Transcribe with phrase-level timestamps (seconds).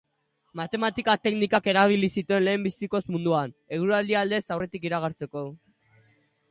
[0.59, 5.47] Matematika-teknikak erabili zituen lehenbizikoz munduan, eguraldia aldez aurretik iragartzeko.